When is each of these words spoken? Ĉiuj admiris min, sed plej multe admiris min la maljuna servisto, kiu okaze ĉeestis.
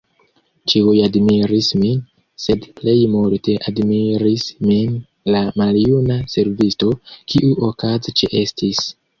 Ĉiuj 0.71 0.93
admiris 1.07 1.67
min, 1.81 1.99
sed 2.45 2.65
plej 2.79 2.95
multe 3.17 3.55
admiris 3.73 4.47
min 4.71 4.97
la 5.37 5.45
maljuna 5.63 6.19
servisto, 6.37 6.91
kiu 7.35 7.55
okaze 7.73 8.19
ĉeestis. 8.23 8.87